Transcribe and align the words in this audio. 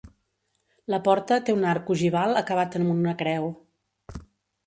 La 0.93 0.99
porta 1.07 1.35
té 1.49 1.53
un 1.57 1.67
arc 1.73 1.91
ogival 1.95 2.41
acabat 2.41 2.77
amb 2.79 2.93
una 2.95 3.13
creu. 3.21 3.49